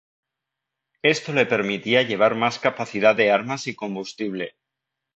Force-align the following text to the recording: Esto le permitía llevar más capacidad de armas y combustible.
Esto 1.03 1.31
le 1.31 1.45
permitía 1.45 2.01
llevar 2.01 2.33
más 2.33 2.57
capacidad 2.57 3.15
de 3.15 3.29
armas 3.31 3.67
y 3.67 3.75
combustible. 3.75 4.55